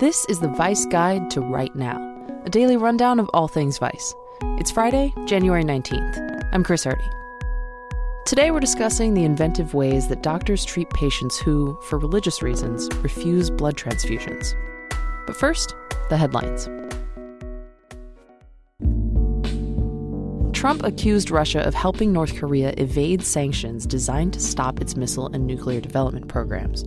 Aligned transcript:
This 0.00 0.24
is 0.28 0.40
the 0.40 0.48
Vice 0.48 0.86
Guide 0.86 1.30
to 1.30 1.40
Right 1.40 1.72
Now, 1.76 2.00
a 2.44 2.50
daily 2.50 2.76
rundown 2.76 3.20
of 3.20 3.30
all 3.32 3.46
things 3.46 3.78
Vice. 3.78 4.12
It's 4.58 4.72
Friday, 4.72 5.14
January 5.24 5.62
19th. 5.62 6.48
I'm 6.52 6.64
Chris 6.64 6.82
Hardy. 6.82 7.04
Today 8.26 8.50
we're 8.50 8.58
discussing 8.58 9.14
the 9.14 9.22
inventive 9.22 9.72
ways 9.72 10.08
that 10.08 10.20
doctors 10.20 10.64
treat 10.64 10.90
patients 10.90 11.38
who, 11.38 11.78
for 11.82 11.96
religious 12.00 12.42
reasons, 12.42 12.88
refuse 13.04 13.50
blood 13.50 13.76
transfusions. 13.76 14.52
But 15.28 15.36
first, 15.36 15.76
the 16.10 16.16
headlines. 16.16 16.68
Trump 20.64 20.82
accused 20.82 21.30
Russia 21.30 21.60
of 21.60 21.74
helping 21.74 22.12
North 22.12 22.34
Korea 22.34 22.74
evade 22.78 23.22
sanctions 23.22 23.86
designed 23.86 24.32
to 24.32 24.40
stop 24.40 24.80
its 24.80 24.96
missile 24.96 25.28
and 25.28 25.46
nuclear 25.46 25.80
development 25.80 26.26
programs. 26.26 26.84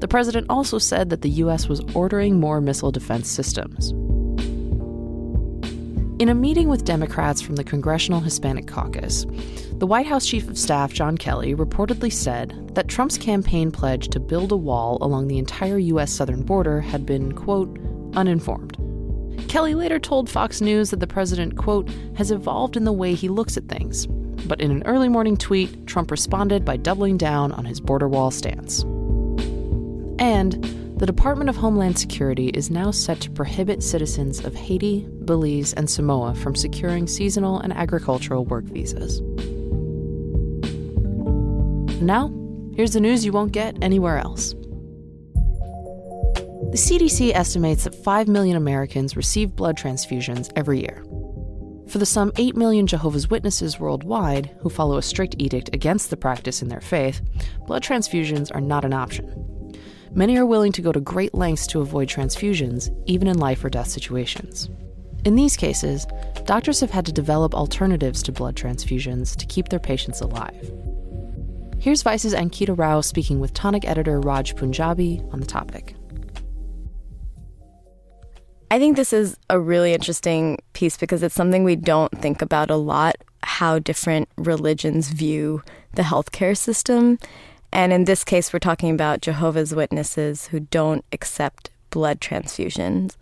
The 0.00 0.08
president 0.08 0.46
also 0.48 0.78
said 0.78 1.10
that 1.10 1.22
the 1.22 1.30
U.S. 1.30 1.68
was 1.68 1.80
ordering 1.94 2.38
more 2.38 2.60
missile 2.60 2.92
defense 2.92 3.28
systems. 3.28 3.92
In 6.20 6.28
a 6.28 6.34
meeting 6.34 6.68
with 6.68 6.84
Democrats 6.84 7.40
from 7.40 7.54
the 7.54 7.62
Congressional 7.62 8.20
Hispanic 8.20 8.66
Caucus, 8.66 9.24
the 9.72 9.86
White 9.86 10.06
House 10.06 10.26
Chief 10.26 10.48
of 10.48 10.58
Staff 10.58 10.92
John 10.92 11.16
Kelly 11.16 11.54
reportedly 11.54 12.12
said 12.12 12.74
that 12.74 12.88
Trump's 12.88 13.16
campaign 13.16 13.70
pledge 13.70 14.08
to 14.08 14.18
build 14.18 14.50
a 14.50 14.56
wall 14.56 14.98
along 15.00 15.28
the 15.28 15.38
entire 15.38 15.78
U.S. 15.78 16.12
southern 16.12 16.42
border 16.42 16.80
had 16.80 17.06
been, 17.06 17.30
quote, 17.32 17.78
uninformed. 18.14 18.76
Kelly 19.48 19.76
later 19.76 20.00
told 20.00 20.28
Fox 20.28 20.60
News 20.60 20.90
that 20.90 20.98
the 20.98 21.06
president, 21.06 21.56
quote, 21.56 21.88
has 22.16 22.32
evolved 22.32 22.76
in 22.76 22.82
the 22.82 22.92
way 22.92 23.14
he 23.14 23.28
looks 23.28 23.56
at 23.56 23.68
things. 23.68 24.06
But 24.46 24.60
in 24.60 24.72
an 24.72 24.82
early 24.86 25.08
morning 25.08 25.36
tweet, 25.36 25.86
Trump 25.86 26.10
responded 26.10 26.64
by 26.64 26.76
doubling 26.76 27.16
down 27.16 27.52
on 27.52 27.64
his 27.64 27.80
border 27.80 28.08
wall 28.08 28.32
stance. 28.32 28.84
And 30.38 30.52
the 31.00 31.04
Department 31.04 31.50
of 31.50 31.56
Homeland 31.56 31.98
Security 31.98 32.46
is 32.50 32.70
now 32.70 32.92
set 32.92 33.20
to 33.22 33.30
prohibit 33.32 33.82
citizens 33.82 34.44
of 34.44 34.54
Haiti, 34.54 35.04
Belize, 35.24 35.72
and 35.72 35.90
Samoa 35.90 36.32
from 36.36 36.54
securing 36.54 37.08
seasonal 37.08 37.58
and 37.58 37.72
agricultural 37.72 38.44
work 38.44 38.62
visas. 38.66 39.20
Now, 42.00 42.32
here's 42.76 42.92
the 42.92 43.00
news 43.00 43.24
you 43.24 43.32
won't 43.32 43.50
get 43.50 43.82
anywhere 43.82 44.18
else. 44.18 44.52
The 46.70 46.78
CDC 46.78 47.34
estimates 47.34 47.82
that 47.82 47.96
5 47.96 48.28
million 48.28 48.56
Americans 48.56 49.16
receive 49.16 49.56
blood 49.56 49.76
transfusions 49.76 50.52
every 50.54 50.78
year. 50.78 51.02
For 51.88 51.98
the 51.98 52.06
some 52.06 52.30
8 52.36 52.54
million 52.54 52.86
Jehovah's 52.86 53.28
Witnesses 53.28 53.80
worldwide 53.80 54.54
who 54.60 54.70
follow 54.70 54.98
a 54.98 55.02
strict 55.02 55.34
edict 55.38 55.70
against 55.72 56.10
the 56.10 56.16
practice 56.16 56.62
in 56.62 56.68
their 56.68 56.80
faith, 56.80 57.22
blood 57.66 57.82
transfusions 57.82 58.54
are 58.54 58.60
not 58.60 58.84
an 58.84 58.92
option. 58.92 59.47
Many 60.12 60.38
are 60.38 60.46
willing 60.46 60.72
to 60.72 60.82
go 60.82 60.92
to 60.92 61.00
great 61.00 61.34
lengths 61.34 61.66
to 61.68 61.80
avoid 61.80 62.08
transfusions, 62.08 62.94
even 63.06 63.28
in 63.28 63.38
life 63.38 63.64
or 63.64 63.70
death 63.70 63.88
situations. 63.88 64.70
In 65.24 65.34
these 65.34 65.56
cases, 65.56 66.06
doctors 66.44 66.80
have 66.80 66.90
had 66.90 67.04
to 67.06 67.12
develop 67.12 67.54
alternatives 67.54 68.22
to 68.22 68.32
blood 68.32 68.56
transfusions 68.56 69.36
to 69.36 69.46
keep 69.46 69.68
their 69.68 69.78
patients 69.78 70.20
alive. 70.20 70.72
Here's 71.78 72.02
Vice's 72.02 72.34
Ankita 72.34 72.76
Rao 72.76 73.00
speaking 73.00 73.38
with 73.38 73.54
tonic 73.54 73.86
editor 73.86 74.20
Raj 74.20 74.56
Punjabi 74.56 75.22
on 75.30 75.40
the 75.40 75.46
topic. 75.46 75.94
I 78.70 78.78
think 78.78 78.96
this 78.96 79.12
is 79.12 79.36
a 79.48 79.58
really 79.58 79.94
interesting 79.94 80.58
piece 80.72 80.96
because 80.96 81.22
it's 81.22 81.34
something 81.34 81.64
we 81.64 81.76
don't 81.76 82.12
think 82.20 82.42
about 82.42 82.70
a 82.70 82.76
lot 82.76 83.16
how 83.42 83.78
different 83.78 84.28
religions 84.36 85.08
view 85.08 85.62
the 85.94 86.02
healthcare 86.02 86.56
system. 86.56 87.18
And 87.72 87.92
in 87.92 88.04
this 88.04 88.24
case, 88.24 88.52
we're 88.52 88.58
talking 88.58 88.90
about 88.90 89.20
Jehovah's 89.20 89.74
Witnesses 89.74 90.48
who 90.48 90.60
don't 90.60 91.04
accept 91.12 91.70
blood 91.90 92.20
transfusions. 92.20 93.16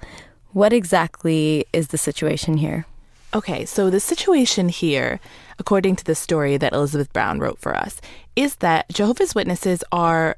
What 0.53 0.73
exactly 0.73 1.67
is 1.73 1.89
the 1.89 1.99
situation 1.99 2.57
here? 2.57 2.87
Okay, 3.35 3.65
so 3.65 3.91
the 3.91 4.01
situation 4.01 4.69
here, 4.69 5.21
according 5.59 5.97
to 5.97 6.05
the 6.05 6.15
story 6.15 6.57
that 6.57 6.73
Elizabeth 6.73 7.13
Brown 7.13 7.39
wrote 7.39 7.59
for 7.59 7.77
us, 7.77 8.01
is 8.35 8.57
that 8.57 8.89
Jehovah's 8.89 9.35
Witnesses 9.35 9.83
are 9.93 10.37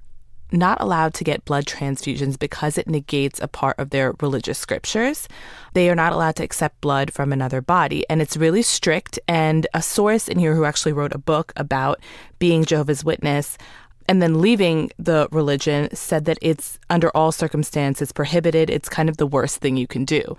not 0.50 0.80
allowed 0.80 1.14
to 1.14 1.24
get 1.24 1.44
blood 1.44 1.66
transfusions 1.66 2.38
because 2.38 2.78
it 2.78 2.88
negates 2.88 3.38
a 3.40 3.48
part 3.48 3.78
of 3.78 3.90
their 3.90 4.14
religious 4.20 4.58
scriptures. 4.58 5.28
They 5.74 5.90
are 5.90 5.94
not 5.94 6.12
allowed 6.12 6.36
to 6.36 6.42
accept 6.42 6.80
blood 6.80 7.12
from 7.12 7.32
another 7.32 7.60
body. 7.60 8.04
And 8.08 8.22
it's 8.22 8.36
really 8.36 8.62
strict. 8.62 9.18
And 9.28 9.66
a 9.74 9.82
source 9.82 10.26
in 10.26 10.38
here 10.38 10.54
who 10.54 10.64
actually 10.64 10.92
wrote 10.94 11.14
a 11.14 11.18
book 11.18 11.52
about 11.56 12.00
being 12.38 12.64
Jehovah's 12.64 13.04
Witness 13.04 13.58
and 14.08 14.22
then 14.22 14.40
leaving 14.40 14.90
the 14.98 15.28
religion 15.30 15.94
said 15.94 16.24
that 16.24 16.38
it's 16.40 16.78
under 16.88 17.14
all 17.14 17.30
circumstances 17.30 18.10
prohibited. 18.10 18.70
It's 18.70 18.88
kind 18.88 19.08
of 19.10 19.18
the 19.18 19.26
worst 19.26 19.58
thing 19.58 19.76
you 19.76 19.86
can 19.86 20.06
do. 20.06 20.36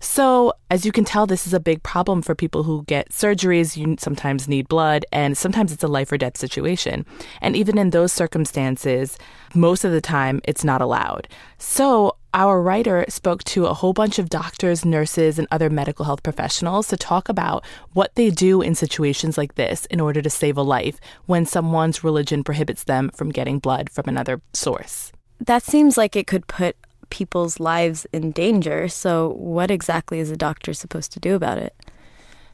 So, 0.00 0.52
as 0.70 0.84
you 0.84 0.90
can 0.90 1.04
tell, 1.04 1.26
this 1.26 1.46
is 1.46 1.54
a 1.54 1.60
big 1.60 1.84
problem 1.84 2.20
for 2.20 2.34
people 2.34 2.64
who 2.64 2.82
get 2.84 3.10
surgeries. 3.10 3.76
You 3.76 3.96
sometimes 4.00 4.48
need 4.48 4.66
blood, 4.66 5.06
and 5.12 5.38
sometimes 5.38 5.72
it's 5.72 5.84
a 5.84 5.88
life 5.88 6.10
or 6.10 6.18
death 6.18 6.36
situation. 6.36 7.06
And 7.40 7.54
even 7.54 7.78
in 7.78 7.90
those 7.90 8.12
circumstances, 8.12 9.16
most 9.54 9.84
of 9.84 9.92
the 9.92 10.00
time, 10.00 10.40
it's 10.44 10.64
not 10.64 10.82
allowed. 10.82 11.28
So, 11.58 12.16
our 12.34 12.62
writer 12.62 13.04
spoke 13.08 13.44
to 13.44 13.66
a 13.66 13.74
whole 13.74 13.92
bunch 13.92 14.18
of 14.18 14.30
doctors, 14.30 14.84
nurses, 14.84 15.38
and 15.38 15.46
other 15.50 15.68
medical 15.68 16.04
health 16.04 16.22
professionals 16.22 16.88
to 16.88 16.96
talk 16.96 17.28
about 17.28 17.64
what 17.92 18.14
they 18.14 18.30
do 18.30 18.62
in 18.62 18.74
situations 18.74 19.36
like 19.36 19.54
this 19.54 19.86
in 19.86 20.00
order 20.00 20.22
to 20.22 20.30
save 20.30 20.56
a 20.56 20.62
life 20.62 20.98
when 21.26 21.44
someone's 21.44 22.02
religion 22.02 22.42
prohibits 22.42 22.84
them 22.84 23.10
from 23.10 23.30
getting 23.30 23.58
blood 23.58 23.90
from 23.90 24.04
another 24.08 24.40
source. 24.52 25.12
That 25.40 25.62
seems 25.62 25.96
like 25.96 26.16
it 26.16 26.26
could 26.26 26.46
put 26.46 26.76
people's 27.10 27.60
lives 27.60 28.06
in 28.12 28.30
danger. 28.30 28.88
So, 28.88 29.34
what 29.36 29.70
exactly 29.70 30.18
is 30.18 30.30
a 30.30 30.36
doctor 30.36 30.72
supposed 30.72 31.12
to 31.12 31.20
do 31.20 31.34
about 31.34 31.58
it? 31.58 31.74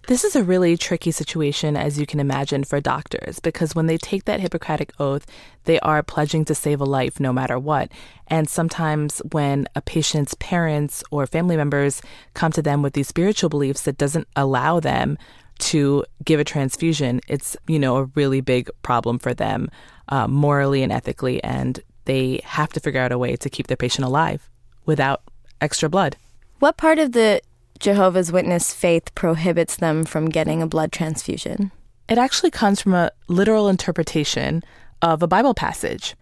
This 0.09 0.25
is 0.25 0.35
a 0.35 0.43
really 0.43 0.79
tricky 0.79 1.11
situation, 1.11 1.77
as 1.77 2.01
you 2.01 2.07
can 2.07 2.19
imagine, 2.19 2.65
for 2.65 2.81
doctors, 2.81 3.41
because 3.41 3.75
when 3.75 3.89
they 3.89 3.99
take 3.99 4.25
that 4.25 4.41
Hippocratic 4.41 4.91
oath, 4.99 5.27
they 5.65 5.79
are 5.81 6.03
pledging 6.03 6.47
to 6.47 6.55
save 6.55 6.81
a 6.81 6.87
life 6.87 7.21
no 7.21 7.31
matter 7.31 7.59
what. 7.59 7.93
And 8.27 8.49
sometimes 8.49 9.19
when 9.33 9.67
a 9.77 9.83
patient's 9.83 10.33
parents 10.41 11.05
or 11.11 11.27
family 11.27 11.59
members 11.59 12.01
come 12.33 12.53
to 12.53 12.63
them 12.63 12.81
with 12.81 12.95
these 12.95 13.07
spiritual 13.09 13.51
beliefs 13.51 13.83
that 13.83 13.99
doesn't 13.99 14.27
allow 14.35 14.81
them 14.81 15.19
to 15.59 16.07
give 16.25 16.41
a 16.41 16.45
transfusion, 16.45 17.21
it's, 17.29 17.55
you 17.67 17.79
know, 17.79 17.99
a 17.99 18.05
really 18.15 18.41
big 18.41 18.71
problem 18.81 19.19
for 19.19 19.35
them 19.35 19.71
uh, 20.09 20.27
morally 20.27 20.83
and 20.83 20.91
ethically. 20.91 21.45
And 21.45 21.81
they 22.07 22.41
have 22.45 22.73
to 22.73 22.81
figure 22.81 23.03
out 23.03 23.13
a 23.13 23.19
way 23.19 23.37
to 23.37 23.51
keep 23.51 23.67
their 23.67 23.77
patient 23.77 24.07
alive 24.07 24.49
without 24.87 25.21
extra 25.61 25.91
blood. 25.91 26.17
What 26.61 26.79
part 26.79 26.99
of 26.99 27.13
the 27.13 27.43
Jehovah's 27.79 28.33
Witness 28.33 28.75
faith 28.75 29.15
prohibits 29.15 29.77
them 29.77 30.05
from 30.05 30.29
getting 30.29 30.61
a 30.61 30.67
blood 30.67 30.91
transfusion? 30.91 31.71
It 32.09 32.19
actually 32.19 32.51
comes 32.51 32.81
from 32.81 32.93
a 32.93 33.13
literal 33.29 33.69
interpretation 33.69 34.65
of 35.01 35.23
a 35.23 35.29
Bible 35.29 35.55
passage. 35.55 36.17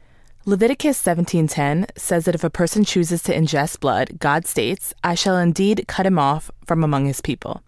Leviticus 0.45 1.03
17:10 1.03 1.87
says 1.97 2.27
that 2.27 2.35
if 2.35 2.45
a 2.45 2.51
person 2.51 2.85
chooses 2.85 3.23
to 3.23 3.35
ingest 3.35 3.81
blood, 3.81 4.19
God 4.19 4.47
states, 4.47 4.93
"I 5.03 5.15
shall 5.15 5.39
indeed 5.39 5.87
cut 5.89 6.05
him 6.05 6.19
off 6.19 6.51
from 6.67 6.85
among 6.85 7.07
his 7.07 7.23
people." 7.23 7.63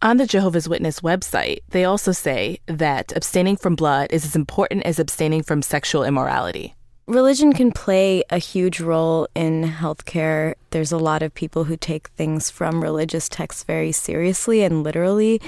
On 0.00 0.18
the 0.18 0.26
Jehovah's 0.26 0.68
Witness 0.68 1.00
website, 1.00 1.58
they 1.70 1.84
also 1.84 2.12
say 2.12 2.58
that 2.66 3.12
abstaining 3.16 3.56
from 3.56 3.74
blood 3.74 4.12
is 4.12 4.24
as 4.24 4.36
important 4.36 4.84
as 4.84 5.00
abstaining 5.00 5.42
from 5.42 5.62
sexual 5.62 6.04
immorality. 6.04 6.76
Religion 7.08 7.52
can 7.52 7.72
play 7.72 8.22
a 8.30 8.38
huge 8.38 8.80
role 8.80 9.26
in 9.34 9.64
healthcare. 9.64 10.54
There's 10.70 10.92
a 10.92 10.98
lot 10.98 11.20
of 11.20 11.34
people 11.34 11.64
who 11.64 11.76
take 11.76 12.08
things 12.10 12.48
from 12.48 12.80
religious 12.80 13.28
texts 13.28 13.64
very 13.64 13.90
seriously 13.90 14.62
and 14.62 14.84
literally, 14.84 15.40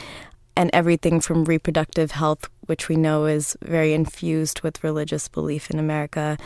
and 0.57 0.69
everything 0.73 1.21
from 1.21 1.45
reproductive 1.45 2.11
health, 2.11 2.49
which 2.67 2.89
we 2.89 2.97
know 2.97 3.27
is 3.27 3.57
very 3.63 3.95
infused 3.95 4.63
with 4.63 4.83
religious 4.83 5.29
belief 5.29 5.71
in 5.71 5.79
America, 5.79 6.37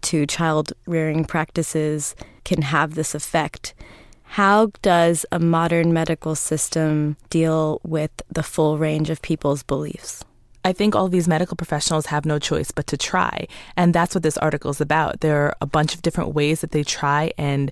to 0.00 0.26
child 0.26 0.72
rearing 0.86 1.26
practices 1.26 2.16
can 2.44 2.62
have 2.62 2.94
this 2.94 3.14
effect. 3.14 3.74
How 4.22 4.70
does 4.80 5.26
a 5.30 5.38
modern 5.38 5.92
medical 5.92 6.34
system 6.34 7.18
deal 7.28 7.80
with 7.84 8.10
the 8.30 8.42
full 8.42 8.78
range 8.78 9.10
of 9.10 9.20
people's 9.20 9.62
beliefs? 9.62 10.24
I 10.64 10.72
think 10.72 10.94
all 10.94 11.08
these 11.08 11.28
medical 11.28 11.56
professionals 11.56 12.06
have 12.06 12.24
no 12.24 12.38
choice 12.38 12.70
but 12.70 12.86
to 12.88 12.96
try. 12.96 13.46
And 13.76 13.94
that's 13.94 14.14
what 14.14 14.22
this 14.22 14.38
article 14.38 14.70
is 14.70 14.80
about. 14.80 15.20
There 15.20 15.42
are 15.44 15.56
a 15.60 15.66
bunch 15.66 15.94
of 15.94 16.02
different 16.02 16.34
ways 16.34 16.62
that 16.62 16.70
they 16.70 16.82
try 16.82 17.32
and 17.36 17.70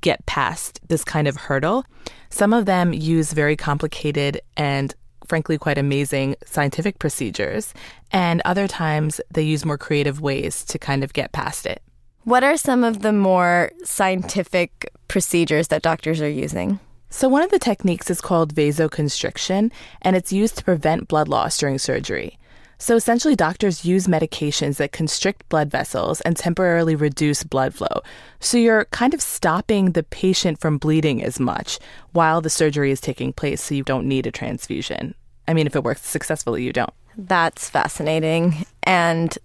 get 0.00 0.24
past 0.26 0.80
this 0.88 1.04
kind 1.04 1.28
of 1.28 1.36
hurdle. 1.36 1.84
Some 2.30 2.52
of 2.52 2.64
them 2.64 2.94
use 2.94 3.32
very 3.32 3.56
complicated 3.56 4.40
and 4.56 4.94
frankly 5.26 5.58
quite 5.58 5.78
amazing 5.78 6.34
scientific 6.44 6.98
procedures, 6.98 7.72
and 8.10 8.42
other 8.44 8.66
times 8.66 9.20
they 9.30 9.42
use 9.42 9.64
more 9.64 9.78
creative 9.78 10.20
ways 10.20 10.64
to 10.64 10.78
kind 10.78 11.04
of 11.04 11.12
get 11.12 11.32
past 11.32 11.66
it. 11.66 11.82
What 12.24 12.42
are 12.42 12.56
some 12.56 12.82
of 12.82 13.02
the 13.02 13.12
more 13.12 13.70
scientific 13.84 14.90
procedures 15.06 15.68
that 15.68 15.82
doctors 15.82 16.20
are 16.20 16.28
using? 16.28 16.80
So, 17.10 17.28
one 17.28 17.42
of 17.42 17.50
the 17.50 17.58
techniques 17.58 18.08
is 18.08 18.20
called 18.20 18.54
vasoconstriction, 18.54 19.72
and 20.00 20.16
it's 20.16 20.32
used 20.32 20.56
to 20.58 20.64
prevent 20.64 21.08
blood 21.08 21.28
loss 21.28 21.58
during 21.58 21.78
surgery. 21.78 22.38
So 22.80 22.96
essentially, 22.96 23.36
doctors 23.36 23.84
use 23.84 24.06
medications 24.06 24.78
that 24.78 24.92
constrict 24.92 25.46
blood 25.50 25.70
vessels 25.70 26.22
and 26.22 26.34
temporarily 26.34 26.94
reduce 26.94 27.44
blood 27.44 27.74
flow. 27.74 28.00
So 28.40 28.56
you're 28.56 28.86
kind 28.86 29.12
of 29.12 29.20
stopping 29.20 29.92
the 29.92 30.02
patient 30.02 30.58
from 30.58 30.78
bleeding 30.78 31.22
as 31.22 31.38
much 31.38 31.78
while 32.12 32.40
the 32.40 32.48
surgery 32.48 32.90
is 32.90 32.98
taking 32.98 33.34
place, 33.34 33.60
so 33.62 33.74
you 33.74 33.82
don't 33.82 34.08
need 34.08 34.26
a 34.26 34.30
transfusion. 34.30 35.14
I 35.46 35.52
mean, 35.52 35.66
if 35.66 35.76
it 35.76 35.84
works 35.84 36.06
successfully, 36.06 36.62
you 36.64 36.72
don't. 36.72 36.94
That's 37.18 37.68
fascinating. 37.68 38.64
And 38.84 39.36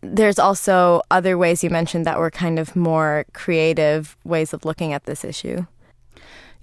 there's 0.00 0.40
also 0.40 1.02
other 1.12 1.38
ways 1.38 1.62
you 1.62 1.70
mentioned 1.70 2.06
that 2.06 2.18
were 2.18 2.30
kind 2.30 2.58
of 2.58 2.74
more 2.74 3.24
creative 3.34 4.16
ways 4.24 4.52
of 4.52 4.64
looking 4.64 4.92
at 4.92 5.04
this 5.04 5.24
issue. 5.24 5.64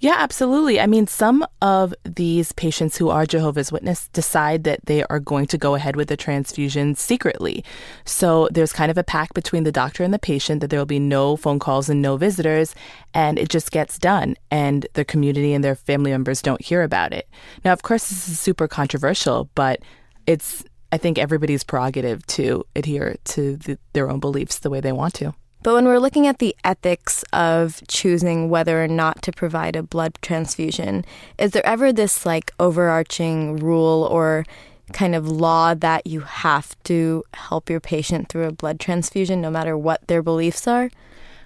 Yeah, 0.00 0.14
absolutely. 0.16 0.78
I 0.78 0.86
mean, 0.86 1.08
some 1.08 1.44
of 1.60 1.92
these 2.04 2.52
patients 2.52 2.96
who 2.96 3.08
are 3.08 3.26
Jehovah's 3.26 3.72
Witness 3.72 4.06
decide 4.08 4.62
that 4.62 4.86
they 4.86 5.02
are 5.04 5.18
going 5.18 5.46
to 5.46 5.58
go 5.58 5.74
ahead 5.74 5.96
with 5.96 6.06
the 6.06 6.16
transfusion 6.16 6.94
secretly. 6.94 7.64
So 8.04 8.48
there's 8.52 8.72
kind 8.72 8.92
of 8.92 8.98
a 8.98 9.02
pact 9.02 9.34
between 9.34 9.64
the 9.64 9.72
doctor 9.72 10.04
and 10.04 10.14
the 10.14 10.18
patient 10.20 10.60
that 10.60 10.70
there 10.70 10.78
will 10.78 10.86
be 10.86 11.00
no 11.00 11.36
phone 11.36 11.58
calls 11.58 11.88
and 11.88 12.00
no 12.00 12.16
visitors, 12.16 12.76
and 13.12 13.40
it 13.40 13.48
just 13.48 13.72
gets 13.72 13.98
done, 13.98 14.36
and 14.52 14.86
the 14.92 15.04
community 15.04 15.52
and 15.52 15.64
their 15.64 15.74
family 15.74 16.12
members 16.12 16.42
don't 16.42 16.62
hear 16.62 16.84
about 16.84 17.12
it. 17.12 17.28
Now, 17.64 17.72
of 17.72 17.82
course, 17.82 18.08
this 18.08 18.28
is 18.28 18.38
super 18.38 18.68
controversial, 18.68 19.50
but 19.56 19.80
it's 20.28 20.64
I 20.92 20.96
think 20.96 21.18
everybody's 21.18 21.64
prerogative 21.64 22.24
to 22.28 22.64
adhere 22.76 23.16
to 23.24 23.56
the, 23.56 23.78
their 23.94 24.08
own 24.08 24.20
beliefs 24.20 24.60
the 24.60 24.70
way 24.70 24.80
they 24.80 24.92
want 24.92 25.14
to. 25.14 25.34
But 25.62 25.74
when 25.74 25.86
we're 25.86 25.98
looking 25.98 26.26
at 26.26 26.38
the 26.38 26.54
ethics 26.64 27.24
of 27.32 27.82
choosing 27.88 28.48
whether 28.48 28.82
or 28.82 28.88
not 28.88 29.22
to 29.22 29.32
provide 29.32 29.74
a 29.74 29.82
blood 29.82 30.16
transfusion, 30.22 31.04
is 31.36 31.50
there 31.50 31.66
ever 31.66 31.92
this 31.92 32.24
like 32.24 32.52
overarching 32.60 33.56
rule 33.56 34.08
or 34.10 34.44
kind 34.92 35.14
of 35.14 35.28
law 35.28 35.74
that 35.74 36.06
you 36.06 36.20
have 36.20 36.80
to 36.84 37.24
help 37.34 37.68
your 37.68 37.80
patient 37.80 38.28
through 38.28 38.44
a 38.44 38.52
blood 38.52 38.80
transfusion 38.80 39.40
no 39.40 39.50
matter 39.50 39.76
what 39.76 40.06
their 40.06 40.22
beliefs 40.22 40.66
are? 40.68 40.90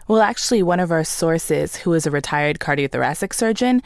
Well, 0.09 0.21
actually, 0.21 0.63
one 0.63 0.81
of 0.81 0.91
our 0.91 1.05
sources, 1.05 1.77
who 1.77 1.95
is 1.95 2.07
a 2.07 2.11
retired 2.11 2.59
cardiothoracic 2.59 3.33
surgeon, 3.33 3.83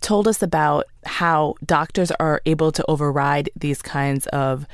told 0.00 0.26
us 0.26 0.42
about 0.42 0.86
how 1.04 1.54
doctors 1.64 2.10
are 2.12 2.42
able 2.44 2.72
to 2.72 2.84
override 2.88 3.50
these 3.56 3.80
kinds 3.80 4.26
of 4.28 4.66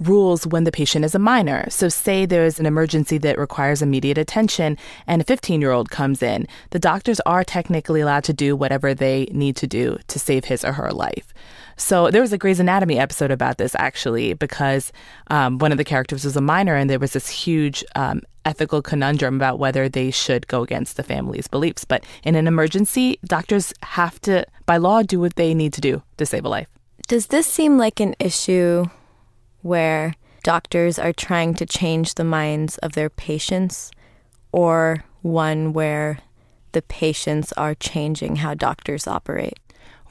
rules 0.00 0.46
when 0.46 0.64
the 0.64 0.72
patient 0.72 1.04
is 1.04 1.14
a 1.14 1.18
minor. 1.18 1.68
So, 1.70 1.88
say 1.88 2.26
there's 2.26 2.58
an 2.58 2.66
emergency 2.66 3.18
that 3.18 3.38
requires 3.38 3.82
immediate 3.82 4.18
attention 4.18 4.76
and 5.06 5.22
a 5.22 5.24
15 5.24 5.60
year 5.60 5.70
old 5.70 5.90
comes 5.90 6.22
in, 6.22 6.46
the 6.70 6.78
doctors 6.78 7.20
are 7.20 7.44
technically 7.44 8.00
allowed 8.00 8.24
to 8.24 8.32
do 8.32 8.56
whatever 8.56 8.94
they 8.94 9.26
need 9.32 9.56
to 9.56 9.66
do 9.66 9.98
to 10.08 10.18
save 10.18 10.46
his 10.46 10.64
or 10.64 10.72
her 10.72 10.92
life. 10.92 11.32
So, 11.76 12.10
there 12.10 12.22
was 12.22 12.32
a 12.32 12.38
Grey's 12.38 12.60
Anatomy 12.60 12.98
episode 12.98 13.30
about 13.30 13.58
this 13.58 13.74
actually, 13.78 14.34
because 14.34 14.92
um, 15.28 15.58
one 15.58 15.72
of 15.72 15.78
the 15.78 15.84
characters 15.84 16.24
was 16.24 16.36
a 16.36 16.40
minor 16.40 16.74
and 16.74 16.88
there 16.90 16.98
was 16.98 17.12
this 17.12 17.28
huge 17.28 17.84
um, 17.94 18.22
ethical 18.44 18.82
conundrum 18.82 19.36
about 19.36 19.58
whether 19.58 19.88
they 19.88 20.10
should 20.10 20.46
go 20.48 20.62
against 20.62 20.96
the 20.96 21.02
family's 21.02 21.48
beliefs. 21.48 21.84
But 21.84 22.04
in 22.22 22.34
an 22.34 22.46
emergency, 22.46 23.18
doctors 23.24 23.72
have 23.82 24.20
to, 24.22 24.46
by 24.66 24.76
law, 24.76 25.02
do 25.02 25.18
what 25.18 25.36
they 25.36 25.54
need 25.54 25.72
to 25.74 25.80
do 25.80 26.02
to 26.18 26.26
save 26.26 26.44
a 26.44 26.48
life. 26.48 26.68
Does 27.08 27.26
this 27.28 27.46
seem 27.46 27.76
like 27.76 28.00
an 28.00 28.14
issue 28.18 28.86
where 29.64 30.14
doctors 30.42 30.98
are 30.98 31.12
trying 31.12 31.54
to 31.54 31.64
change 31.64 32.14
the 32.14 32.24
minds 32.24 32.76
of 32.78 32.92
their 32.92 33.08
patients 33.08 33.90
or 34.52 35.02
one 35.22 35.72
where 35.72 36.18
the 36.72 36.82
patients 36.82 37.50
are 37.54 37.74
changing 37.74 38.36
how 38.36 38.52
doctors 38.52 39.06
operate? 39.06 39.58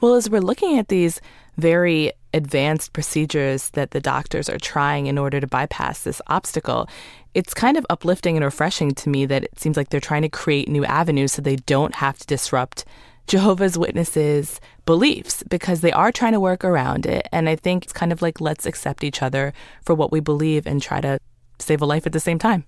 Well, 0.00 0.14
as 0.14 0.28
we're 0.28 0.40
looking 0.40 0.76
at 0.76 0.88
these 0.88 1.20
very 1.56 2.10
advanced 2.34 2.92
procedures 2.92 3.70
that 3.70 3.92
the 3.92 4.00
doctors 4.00 4.48
are 4.48 4.58
trying 4.58 5.06
in 5.06 5.18
order 5.18 5.40
to 5.40 5.46
bypass 5.46 6.02
this 6.02 6.20
obstacle, 6.26 6.88
it's 7.32 7.54
kind 7.54 7.76
of 7.76 7.86
uplifting 7.88 8.36
and 8.36 8.44
refreshing 8.44 8.90
to 8.92 9.08
me 9.08 9.24
that 9.26 9.44
it 9.44 9.60
seems 9.60 9.76
like 9.76 9.90
they're 9.90 10.00
trying 10.00 10.22
to 10.22 10.28
create 10.28 10.68
new 10.68 10.84
avenues 10.84 11.32
so 11.32 11.42
they 11.42 11.56
don't 11.56 11.94
have 11.94 12.18
to 12.18 12.26
disrupt 12.26 12.84
Jehovah's 13.26 13.78
Witnesses 13.78 14.60
beliefs 14.86 15.42
because 15.48 15.80
they 15.80 15.92
are 15.92 16.12
trying 16.12 16.32
to 16.32 16.40
work 16.40 16.64
around 16.64 17.06
it. 17.06 17.28
And 17.32 17.48
I 17.48 17.56
think 17.56 17.84
it's 17.84 17.92
kind 17.92 18.12
of 18.12 18.22
like 18.22 18.40
let's 18.40 18.66
accept 18.66 19.04
each 19.04 19.22
other 19.22 19.52
for 19.82 19.94
what 19.94 20.12
we 20.12 20.20
believe 20.20 20.66
and 20.66 20.82
try 20.82 21.00
to 21.00 21.18
save 21.58 21.82
a 21.82 21.86
life 21.86 22.06
at 22.06 22.12
the 22.12 22.20
same 22.20 22.38
time. 22.38 22.64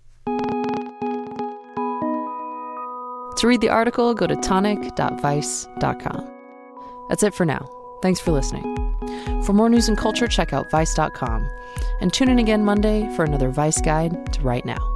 To 3.36 3.46
read 3.46 3.60
the 3.60 3.68
article, 3.68 4.14
go 4.14 4.26
to 4.26 4.36
tonic.vice.com. 4.36 6.30
That's 7.08 7.22
it 7.22 7.34
for 7.34 7.44
now. 7.44 7.70
Thanks 8.02 8.18
for 8.18 8.32
listening. 8.32 8.64
For 9.44 9.52
more 9.52 9.68
news 9.68 9.88
and 9.88 9.98
culture, 9.98 10.26
check 10.26 10.52
out 10.52 10.70
vice.com. 10.70 11.48
And 12.00 12.12
tune 12.12 12.30
in 12.30 12.38
again 12.38 12.64
Monday 12.64 13.08
for 13.14 13.24
another 13.24 13.50
Vice 13.50 13.80
Guide 13.80 14.32
to 14.32 14.40
Right 14.40 14.64
Now. 14.64 14.95